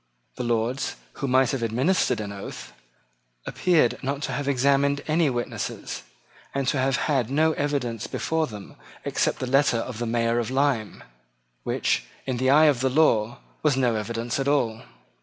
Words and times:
The 0.35 0.43
Lords, 0.43 0.95
who 1.21 1.27
might 1.27 1.51
have 1.51 1.61
administered 1.61 2.19
an 2.21 2.31
oath, 2.31 2.73
appeared 3.45 3.99
not 4.03 4.23
to 4.23 4.31
have 4.31 4.47
examined 4.47 5.03
any 5.07 5.29
witness, 5.29 6.01
and 6.55 6.67
to 6.69 6.79
have 6.79 6.95
had 6.95 7.29
no 7.29 7.51
evidence 7.51 8.07
before 8.07 8.47
them 8.47 8.77
except 9.05 9.37
the 9.37 9.45
letter 9.45 9.77
of 9.77 9.99
the 9.99 10.07
Mayor 10.07 10.39
of 10.39 10.49
Lyme, 10.49 11.03
which, 11.61 12.05
in 12.25 12.37
the 12.37 12.49
eye 12.49 12.65
of 12.65 12.79
the 12.79 12.89
law, 12.89 13.41
was 13.61 13.77
no 13.77 13.93
evidence 13.93 14.39
at 14.39 14.47
all. 14.47 14.81